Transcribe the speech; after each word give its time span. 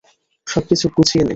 সবকিছু 0.47 0.85
গুছিয়ে 0.95 1.23
নে। 1.23 1.29